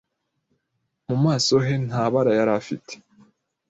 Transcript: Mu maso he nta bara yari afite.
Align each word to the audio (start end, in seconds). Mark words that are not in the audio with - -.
Mu 1.07 1.15
maso 1.25 1.53
he 1.65 1.73
nta 1.87 2.03
bara 2.13 2.31
yari 2.39 2.51
afite. 2.59 2.91